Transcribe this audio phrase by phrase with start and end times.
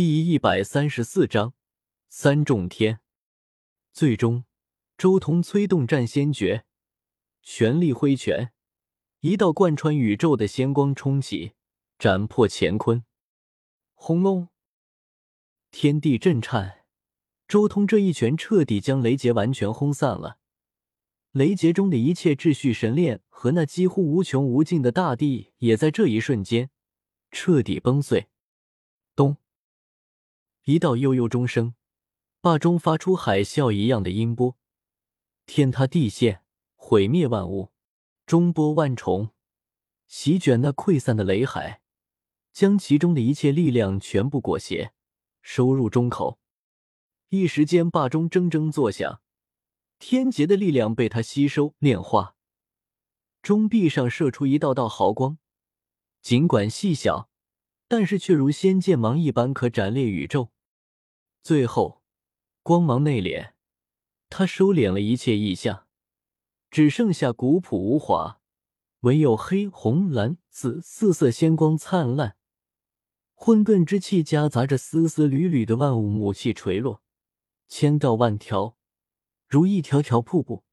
[0.00, 1.54] 第一百三十四章
[2.08, 3.00] 三重天。
[3.92, 4.44] 最终，
[4.96, 6.64] 周通催动战仙诀，
[7.42, 8.52] 全力挥拳，
[9.18, 11.54] 一道贯穿宇宙的仙光冲起，
[11.98, 13.02] 斩破乾坤。
[13.94, 14.50] 轰隆！
[15.72, 16.84] 天地震颤，
[17.48, 20.38] 周通这一拳彻底将雷劫完全轰散了。
[21.32, 26.70] 雷劫中的一切秩序神炼和那几乎无穷无尽的大地，也在这一瞬间
[27.32, 28.28] 彻底崩碎。
[30.68, 31.72] 一道悠悠钟声，
[32.42, 34.54] 霸中发出海啸一样的音波，
[35.46, 36.42] 天塌地陷，
[36.76, 37.72] 毁灭万物，
[38.26, 39.30] 钟波万重，
[40.08, 41.80] 席卷那溃散的雷海，
[42.52, 44.92] 将其中的一切力量全部裹挟，
[45.40, 46.38] 收入钟口。
[47.30, 49.22] 一时间，霸钟铮铮作响。
[49.98, 52.36] 天劫的力量被他吸收炼化，
[53.40, 55.38] 钟壁上射出一道道毫光，
[56.20, 57.30] 尽管细小，
[57.88, 60.52] 但是却如仙剑芒一般可斩裂宇宙。
[61.42, 62.02] 最后，
[62.62, 63.52] 光芒内敛，
[64.28, 65.86] 他收敛了一切意象，
[66.70, 68.40] 只剩下古朴无华，
[69.00, 72.36] 唯有黑、红、蓝、紫四色仙光灿烂，
[73.34, 77.02] 混沌之气夹杂着丝丝缕缕的万物母气垂落，
[77.68, 78.76] 千道万条。
[79.46, 80.64] 如一条条瀑布，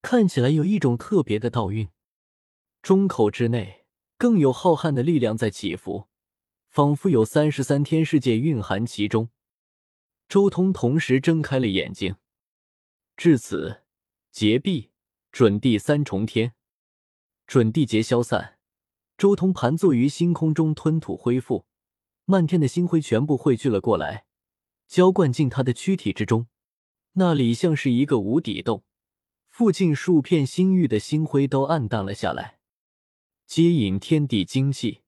[0.00, 1.88] 看起来有一种特别的道韵。
[2.80, 6.08] 中口之内更有浩瀚的力量在起伏，
[6.68, 9.30] 仿佛有三十三天世界蕴含其中。
[10.32, 12.16] 周通同时睁开了眼睛。
[13.18, 13.82] 至此，
[14.30, 14.90] 劫毕，
[15.30, 16.54] 准地三重天，
[17.46, 18.58] 准地劫消散。
[19.18, 21.66] 周通盘坐于星空中，吞吐恢复，
[22.24, 24.24] 漫天的星辉全部汇聚了过来，
[24.88, 26.46] 浇灌进他的躯体之中。
[27.12, 28.84] 那里像是一个无底洞，
[29.50, 32.58] 附近数片星域的星辉都暗淡了下来。
[33.46, 35.02] 接引天地精气，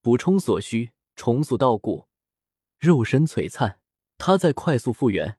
[0.00, 2.08] 补充所需，重塑道骨，
[2.80, 3.78] 肉身璀璨，
[4.26, 5.36] 他在快速复原。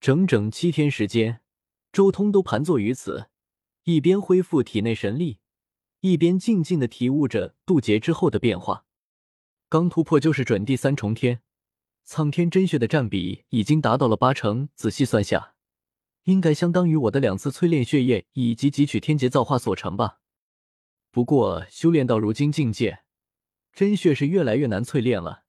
[0.00, 1.42] 整整七天时间，
[1.92, 3.28] 周通都盘坐于此，
[3.84, 5.38] 一边恢复体内神力，
[6.00, 8.84] 一边静静的体悟着渡劫之后的变化。
[9.68, 11.42] 刚突破就是准第三重天。
[12.02, 15.54] 苍天真血的占比已经达到了八成，仔细算下，
[16.24, 20.18] 应该相当于我的两次淬炼血液以及汲取天劫造化所成吧。
[21.12, 23.04] 不过修炼到如今境界，
[23.72, 25.43] 真血是越来越难淬炼了。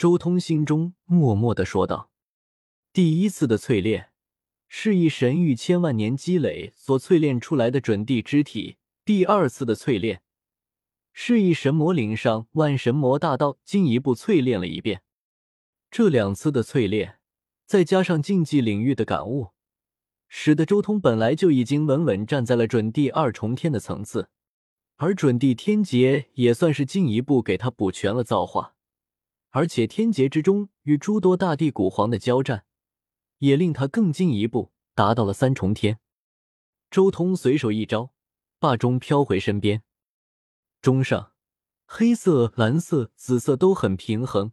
[0.00, 2.10] 周通心中默默的说道
[2.90, 4.12] ：“第一次的淬炼
[4.66, 10.22] 是以神域千万年积累所淬炼出来的准地之体，第二次的淬炼
[11.12, 15.02] 是以神魔岭上万神魔大道进一步淬炼了一遍。”
[15.92, 17.18] 这两次的淬炼，
[17.66, 19.48] 再加上竞技领域的感悟，
[20.28, 24.30] 使得周通本来就已经稳稳站在了准地二重天的层次，
[24.96, 28.74] 而准地天劫也算是进一步给他补全了造化，
[29.50, 32.64] 而且天劫之中与诸多大地古皇的交战，
[33.38, 35.98] 也令他更进一步达到了三重天。
[36.90, 38.12] 周通随手一招，
[38.58, 39.82] 霸钟飘回身边，
[40.80, 41.32] 钟上
[41.84, 44.52] 黑色、蓝色、紫色都很平衡。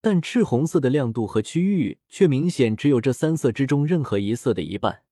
[0.00, 5.04] 但赤红色的亮度和区域却明显只有这三色之中任何一色的一半。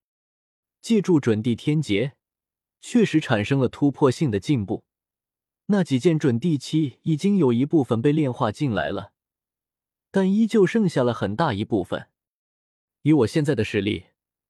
[0.81, 2.15] 借助准地天劫，
[2.81, 4.85] 确实产生了突破性的进步。
[5.73, 9.13] 那几件准地器已经有一部分被炼化进来了，
[10.11, 12.09] 但依旧剩下了很大一部分。
[13.03, 14.07] 以我现在的实力，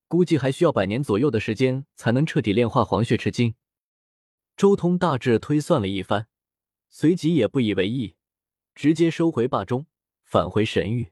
[0.08, 3.54] 估计还需要百年左右的时间才能彻底炼化黄血赤金。
[4.56, 6.26] 周通大致推算了一番，
[6.88, 8.16] 随即也不以为意，
[8.74, 9.86] 直接收回霸中。
[10.24, 11.10] 返回神域，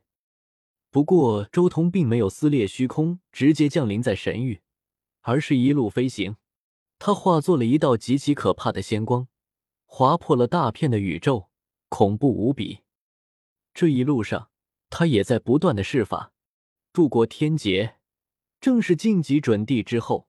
[0.91, 4.63] 不过周通并没有撕裂虚空，直接降临在神域，
[5.23, 6.37] 而是一路飞行。
[6.99, 9.27] 他化作了一道极其可怕的仙光，
[9.91, 11.49] 划破了大片的宇宙，
[11.89, 12.83] 恐怖无比。
[13.73, 14.51] 这一路上，
[14.91, 16.33] 他也在不断的施法，
[16.93, 17.97] 度过天劫。
[18.61, 20.29] 正是晋级准地之后，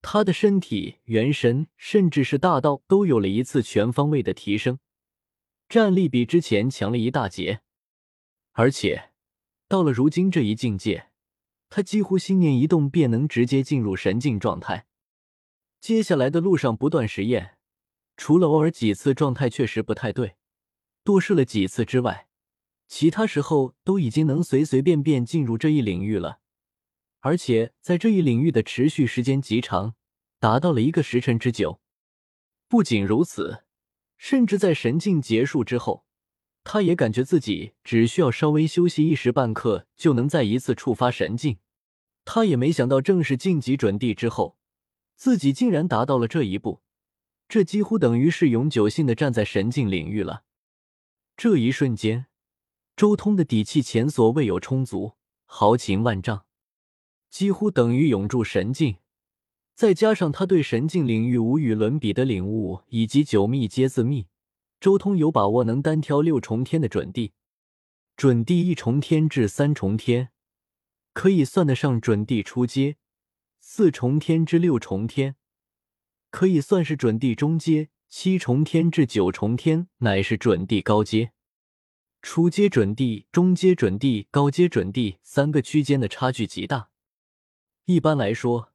[0.00, 4.78] 他的身体、元神，甚至是大道，都有了一次全方位的提升，
[5.68, 7.62] 战力比之前强了一大截。
[8.52, 9.10] 而且，
[9.66, 11.10] 到了如今这一境界，
[11.68, 14.86] 他几乎心念一动便能直接进入神境状态。
[15.80, 17.58] 接下来的路上不断实验，
[18.16, 20.36] 除了偶尔几次状态确实不太对，
[21.02, 22.28] 多试了几次之外，
[22.86, 26.40] 其他时候都已经能随随便便进入这一领域了。
[27.20, 29.94] 而且在这一领域的持续时间极长，
[30.38, 31.80] 达到了一个时辰之久。
[32.68, 33.64] 不仅如此，
[34.16, 36.04] 甚至在神境结束之后。
[36.66, 41.58] 他也感觉自己只需要稍微休息一时半刻，就能再一次触发神境。
[42.24, 44.56] 他也没想到，正式晋级准地之后，
[45.14, 46.83] 自己竟然达到了这一步。
[47.48, 50.44] 这几乎等于是永久性的站在神境领域了。
[51.36, 52.26] 这一瞬间，
[52.96, 55.14] 周通的底气前所未有充足，
[55.44, 56.46] 豪情万丈，
[57.30, 58.96] 几乎等于永驻神境。
[59.74, 64.28] 再加上他对神境领域无与伦比的领悟，以及九秘皆自秘，
[64.78, 67.32] 周通有把握能单挑六重天的准帝。
[68.16, 70.30] 准帝一重天至三重天，
[71.12, 72.94] 可以算得上准帝初阶；
[73.58, 75.34] 四重天至六重天，
[76.34, 81.30] 可以算是准地中阶；七重天至九重天，乃是准地高阶。
[82.22, 86.88] 初阶准地、中阶准地、高阶准地三个区间的差距极大。
[87.84, 88.72] 一般来说，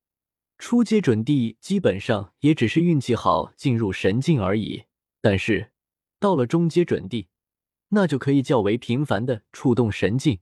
[0.57, 4.85] 初阶准地基本上也只是运气好进入神境而已。
[5.19, 5.71] 但是
[6.17, 7.27] 到了中阶准地，
[7.89, 10.39] 那就可以较为频繁的触动神境，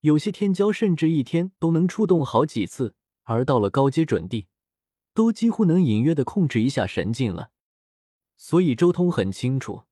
[0.00, 2.94] 有些天骄甚至一天都能触动好几次。
[3.24, 4.46] 而到了高阶准地，
[5.18, 7.50] 都几乎能隐约的控制一下神境了。
[8.36, 9.82] 所以周通很清楚。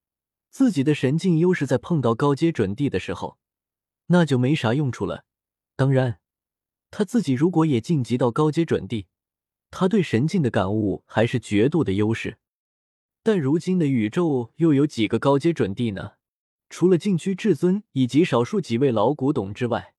[0.50, 3.36] 自己的神境优势在碰到高阶准帝的时候，
[4.06, 5.24] 那就没啥用处了。
[5.74, 6.20] 当然，
[6.92, 9.08] 他自己如果也晋级到高阶准帝，
[9.72, 12.38] 他对神境的感悟还是绝度的优势。
[13.24, 16.12] 但如今的宇宙又有几个高阶准帝呢？
[16.70, 19.92] 除了禁区至尊以及少数几位老古董之外，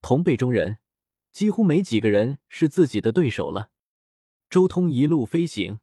[0.00, 0.78] 同辈中人
[1.30, 3.68] 几乎没几个人是自己的对手了。
[4.52, 5.80] 周通一路飞行，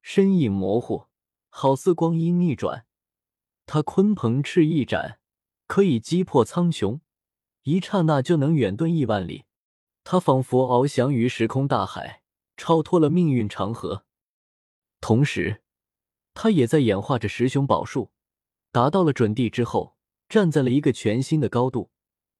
[0.00, 1.08] 身影模糊，
[1.48, 2.86] 好似光阴逆转。
[3.66, 5.18] 他鲲鹏翅一展，
[5.66, 7.00] 可以击破苍穹，
[7.64, 9.46] 一刹那就能远遁亿万里。
[10.04, 12.22] 他仿佛翱翔于时空大海，
[12.56, 14.04] 超脱了命运长河。
[15.00, 15.64] 同时，
[16.34, 18.12] 他也在演化着十雄宝术，
[18.70, 19.96] 达到了准地之后，
[20.28, 21.90] 站在了一个全新的高度。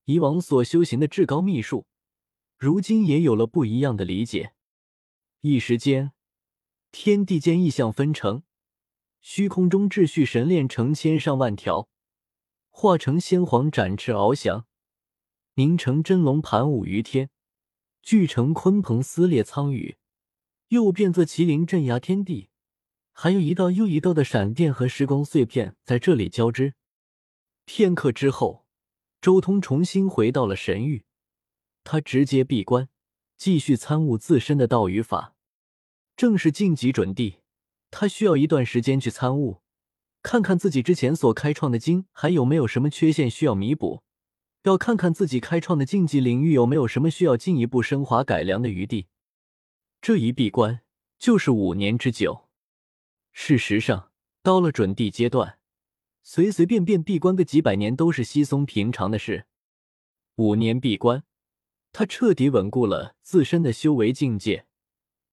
[0.05, 1.89] 以往所修行的至高秘术，
[2.57, 4.54] 如今也有了不一样的理解。
[5.47, 6.13] 一时间，
[6.91, 8.45] 天地间异象纷呈。
[9.21, 11.91] 虚空中秩序神链成千上万条，
[12.71, 14.65] 化成仙皇展翅翱翔，
[15.57, 17.29] 凝成真龙盘舞于天，
[18.01, 19.99] 聚成鲲鹏撕裂苍宇，
[20.69, 22.49] 又变作麒麟镇压天地。
[23.13, 26.73] 还有一道又一道的闪电和时光碎片在这里交织。
[27.67, 28.67] 片刻之后，
[29.21, 31.05] 周通重新回到了神域，
[31.83, 32.89] 他直接闭关，
[33.37, 35.34] 继续参悟自身的道与法，
[36.17, 37.37] 正是晋级准帝。
[37.91, 39.61] 他需要一段时间去参悟，
[40.23, 44.03] 看看自己之前所开创的经还有没有什么缺陷需要弥补，
[44.65, 49.07] 要看看自己开创的竞技领域有没有什么需要进一步升华改良的余地。
[50.01, 50.81] 这一闭关
[51.19, 52.49] 就是五年之久。
[53.33, 54.11] 事实上，
[54.43, 55.59] 到了准地阶段，
[56.23, 59.47] 随随便便闭关个几百年都是稀松平常的事。
[60.37, 61.23] 五年闭关，
[61.93, 64.67] 他彻底稳固了自身的修为境界，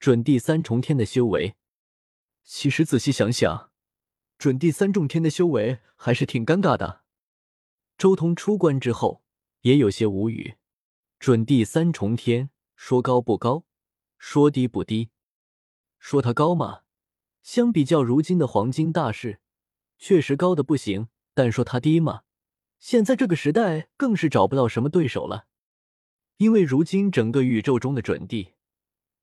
[0.01, 1.53] 准地三重天的修为。
[2.44, 3.69] 其实仔细想想，
[4.39, 7.03] 准第三重天的修为还是挺尴尬的。
[8.00, 9.21] 周通出关之后
[9.62, 10.56] 也有些无语。
[11.19, 13.63] 准第三重天说高不高，
[14.18, 15.12] 说低不低。
[16.00, 16.80] 说它高嘛，
[17.44, 19.39] 相比较如今的黄金大士，
[20.00, 21.09] 确实高的不行。
[21.36, 22.24] 但说它低嘛，
[22.80, 25.45] 现在这个时代更是找不到什么对手了。
[26.38, 28.53] 因为如今整个宇宙中的准帝，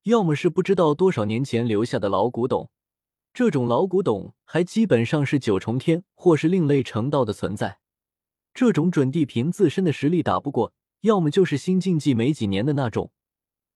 [0.09, 2.71] 要么是不知道多少年前留下的老古董。
[3.31, 7.79] 这种老古董还基本上是九重天或是另类成道的存在。
[8.51, 13.11] 这种准地凭自身的实力打不过，要么就是新竞技没几年的那种。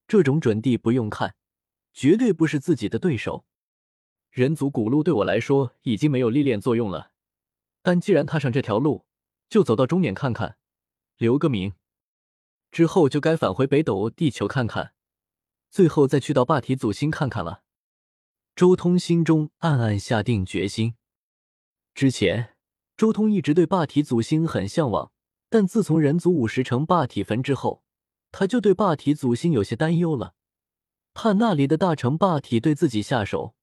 [0.08, 1.36] 这种准地不用看，
[1.94, 3.46] 绝对不是自己的对手。
[4.32, 7.12] 人族古路对我来说已经没有历练作用了，
[7.84, 9.06] 但既然踏上这条路，
[9.48, 10.58] 就走到终点看看，
[11.18, 11.74] 留个名。
[12.72, 14.94] 之后就该返回北斗地球看看，
[15.74, 17.64] 最后再去到霸体祖星看看了。
[18.56, 20.94] 周通心中暗暗下定决心。
[21.96, 22.56] 之前，
[22.96, 25.12] 周通一直对霸体祖星很向往，
[25.50, 27.84] 但自从人族五十成霸体坟之后，
[28.32, 30.36] 他就对霸体祖星有些担忧了，
[31.16, 33.56] 怕那里的大成霸体对自己下手。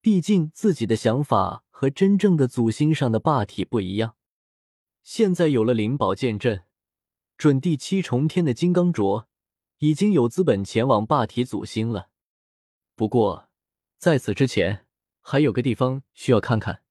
[0.00, 4.16] 毕竟自己的想法和真正的祖星上的霸体不一样。
[5.04, 6.64] 现在有了灵宝剑阵，
[7.38, 9.26] 准第七重天的金刚镯，
[9.78, 12.10] 已经有资本前往霸体祖星了。
[12.94, 13.48] 不过。
[13.96, 14.84] 在此之前，
[15.22, 16.83] 还有个地方需要看看。